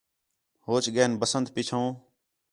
[0.63, 1.81] پوچ ڳئین بسنت پِچّھو